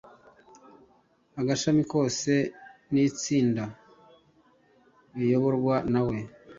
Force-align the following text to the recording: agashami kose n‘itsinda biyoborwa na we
agashami 1.39 1.83
kose 1.91 2.33
n‘itsinda 2.91 3.63
biyoborwa 5.15 5.75
na 5.93 6.01
we 6.07 6.17